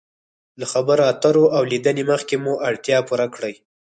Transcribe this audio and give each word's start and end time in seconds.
له 0.59 0.65
خبرو 0.73 1.03
اترو 1.11 1.45
او 1.55 1.61
لیدنې 1.71 2.03
مخکې 2.11 2.35
مو 2.43 2.53
اړتیا 2.67 2.97
پوره 3.07 3.27
کړئ. 3.35 3.53